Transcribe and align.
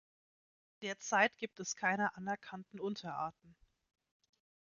Derzeit 0.81 1.37
gibt 1.37 1.59
es 1.59 1.75
keine 1.75 2.15
anerkannten 2.17 2.79
Unterarten. 2.79 3.55